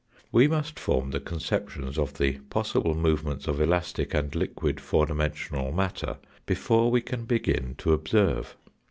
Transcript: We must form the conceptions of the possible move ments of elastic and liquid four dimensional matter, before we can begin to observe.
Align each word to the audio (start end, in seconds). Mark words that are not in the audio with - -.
We 0.31 0.47
must 0.47 0.79
form 0.79 1.11
the 1.11 1.19
conceptions 1.19 1.99
of 1.99 2.15
the 2.15 2.39
possible 2.49 2.95
move 2.95 3.23
ments 3.23 3.45
of 3.47 3.61
elastic 3.61 4.15
and 4.15 4.33
liquid 4.33 4.79
four 4.81 5.05
dimensional 5.05 5.71
matter, 5.71 6.17
before 6.47 6.89
we 6.89 7.01
can 7.01 7.25
begin 7.25 7.75
to 7.77 7.93
observe. 7.93 8.57